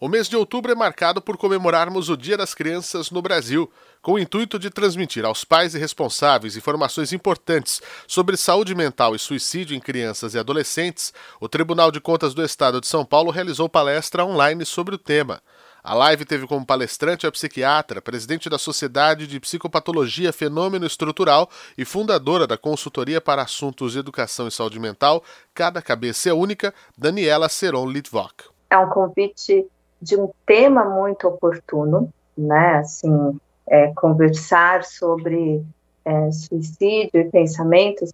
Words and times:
O 0.00 0.06
mês 0.06 0.28
de 0.28 0.36
outubro 0.36 0.70
é 0.70 0.76
marcado 0.76 1.20
por 1.20 1.36
comemorarmos 1.36 2.08
o 2.08 2.16
Dia 2.16 2.36
das 2.36 2.54
Crianças 2.54 3.10
no 3.10 3.20
Brasil, 3.20 3.68
com 4.00 4.12
o 4.12 4.18
intuito 4.18 4.56
de 4.56 4.70
transmitir 4.70 5.24
aos 5.24 5.44
pais 5.44 5.74
e 5.74 5.78
responsáveis 5.78 6.56
informações 6.56 7.12
importantes 7.12 7.82
sobre 8.06 8.36
saúde 8.36 8.76
mental 8.76 9.16
e 9.16 9.18
suicídio 9.18 9.76
em 9.76 9.80
crianças 9.80 10.34
e 10.34 10.38
adolescentes. 10.38 11.12
O 11.40 11.48
Tribunal 11.48 11.90
de 11.90 12.00
Contas 12.00 12.32
do 12.32 12.44
Estado 12.44 12.80
de 12.80 12.86
São 12.86 13.04
Paulo 13.04 13.32
realizou 13.32 13.68
palestra 13.68 14.24
online 14.24 14.64
sobre 14.64 14.94
o 14.94 14.98
tema. 14.98 15.42
A 15.82 15.94
live 15.94 16.24
teve 16.24 16.46
como 16.46 16.64
palestrante 16.64 17.26
a 17.26 17.32
psiquiatra, 17.32 18.00
presidente 18.00 18.48
da 18.48 18.56
Sociedade 18.56 19.26
de 19.26 19.40
Psicopatologia 19.40 20.32
Fenômeno 20.32 20.86
Estrutural 20.86 21.50
e 21.76 21.84
fundadora 21.84 22.46
da 22.46 22.56
Consultoria 22.56 23.20
para 23.20 23.42
Assuntos 23.42 23.94
de 23.94 23.98
Educação 23.98 24.46
e 24.46 24.52
Saúde 24.52 24.78
Mental, 24.78 25.24
Cada 25.52 25.82
Cabeça 25.82 26.30
é 26.30 26.32
Única, 26.32 26.72
Daniela 26.96 27.48
Seron 27.48 27.90
Litvok. 27.90 28.44
É 28.70 28.78
um 28.78 28.88
convite 28.90 29.66
de 30.00 30.16
um 30.16 30.30
tema 30.46 30.84
muito 30.84 31.28
oportuno, 31.28 32.12
né? 32.36 32.76
Assim, 32.76 33.38
é, 33.68 33.92
conversar 33.94 34.84
sobre 34.84 35.62
é, 36.04 36.30
suicídio 36.30 37.20
e 37.20 37.30
pensamentos 37.30 38.12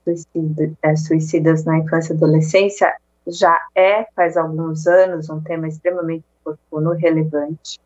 é, 0.82 0.96
suicidas 0.96 1.64
na 1.64 1.78
infância 1.78 2.12
e 2.12 2.16
adolescência 2.16 2.92
já 3.26 3.59
é, 3.74 4.04
faz 4.14 4.36
alguns 4.36 4.86
anos, 4.86 5.30
um 5.30 5.40
tema 5.40 5.68
extremamente 5.68 6.24
oportuno, 6.45 6.92
relevante. 6.92 7.80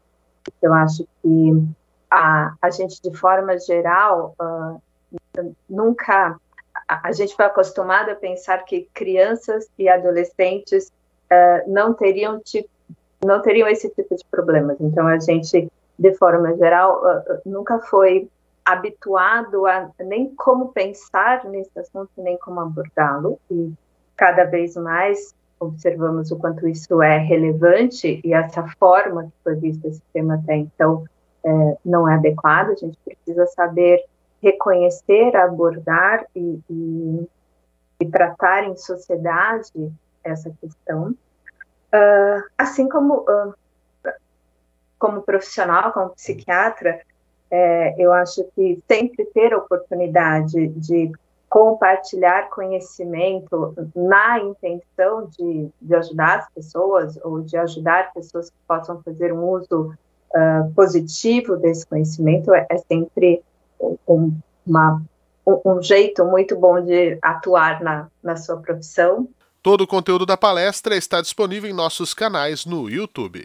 Eu 0.61 0.73
acho 0.73 1.07
que 1.23 1.69
a, 2.11 2.55
a 2.61 2.71
gente, 2.71 3.01
de 3.03 3.17
forma 3.17 3.59
geral, 3.59 4.35
uh, 4.41 4.81
nunca. 5.69 6.37
A, 6.89 7.09
a, 7.09 7.13
gente 7.13 7.37
foi 7.37 7.45
acostumado 7.45 8.11
a 8.11 8.15
pensar 8.15 8.65
que 8.65 8.89
crianças 8.95 9.69
e 9.79 9.89
adolescentes 9.89 10.89
uh, 11.31 11.71
não 11.71 11.93
teriam 11.93 12.41
tipo 12.41 12.69
não 13.25 13.43
teriam 13.43 13.69
esse 13.69 13.89
tipo 13.91 14.15
de 14.15 14.25
problemas. 14.31 14.77
Então, 14.81 15.07
a 15.07 15.19
gente, 15.19 15.71
de 15.99 16.15
forma 16.15 16.57
geral, 16.57 17.03
uh, 17.03 17.41
nunca 17.45 17.79
foi 17.81 18.29
habituado 18.65 19.67
a 19.67 19.91
nem 20.01 20.35
como 20.35 20.69
pensar 20.69 21.45
nesse 21.45 21.79
assunto, 21.79 22.11
nem 22.19 22.37
como 22.39 22.61
abordá-lo, 22.61 23.41
e 23.51 23.73
cada 24.17 24.45
vez 24.45 24.77
mais 24.77 25.35
observamos 25.61 26.31
o 26.31 26.37
quanto 26.37 26.69
isso 26.69 27.03
é 27.03 27.19
relevante 27.19 28.21
e 28.23 28.33
essa 28.33 28.63
forma 28.79 29.25
que 29.25 29.33
foi 29.43 29.57
visto 29.57 29.87
esse 29.87 30.03
tema 30.13 30.35
até 30.35 30.55
então 30.55 31.05
é, 31.45 31.77
não 31.85 32.09
é 32.09 32.15
adequada. 32.15 32.73
A 32.73 32.77
gente 32.77 32.97
precisa 33.05 33.47
saber 33.47 34.05
reconhecer, 34.43 35.35
abordar 35.37 36.25
e, 36.35 36.61
e, 36.71 37.29
e 38.01 38.07
tratar 38.07 38.65
em 38.65 38.77
sociedade 38.77 39.93
essa 40.23 40.51
questão. 40.61 41.15
Uh, 41.93 42.43
assim 42.57 42.89
como, 42.89 43.21
uh, 43.21 43.55
como 44.99 45.23
profissional, 45.23 45.93
como 45.93 46.11
psiquiatra, 46.11 47.01
é, 47.51 47.95
eu 47.99 48.13
acho 48.13 48.45
que 48.55 48.83
sempre 48.87 49.25
ter 49.27 49.55
a 49.55 49.59
oportunidade 49.59 50.69
de 50.69 51.11
compartilhar 51.49 52.51
conhecimento 52.51 53.75
na 53.97 54.39
intenção 54.41 55.27
de, 55.27 55.71
de 55.81 55.95
ajudar 55.95 56.41
as 56.41 56.51
pessoas 56.51 57.19
ou 57.25 57.41
de 57.41 57.57
ajudar 57.57 58.13
pessoas 58.13 58.51
que 58.51 58.57
possam 58.67 59.03
fazer 59.03 59.33
um 59.33 59.49
uso 59.49 59.95
uh, 60.35 60.71
positivo 60.75 61.57
desse 61.57 61.87
conhecimento 61.87 62.53
é, 62.53 62.67
é 62.69 62.77
sempre 62.77 63.43
um, 64.07 64.39
uma, 64.67 65.03
um, 65.47 65.81
jeito 65.81 66.23
muito 66.27 66.55
bom 66.55 66.83
de 66.83 67.17
atuar 67.23 67.81
na, 67.83 68.09
na 68.23 68.37
sua 68.37 68.59
profissão 68.59 69.27
Todo 69.63 69.83
o 69.83 69.87
conteúdo 69.87 70.25
da 70.25 70.37
palestra 70.37 70.97
está 70.97 71.21
disponível 71.21 71.69
em 71.69 71.75
nossos 71.75 72.15
canais 72.15 72.65
no 72.65 72.89
YouTube. 72.89 73.45